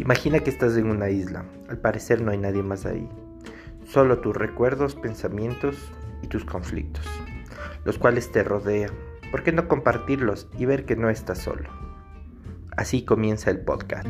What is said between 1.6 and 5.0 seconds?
Al parecer no hay nadie más ahí. Solo tus recuerdos,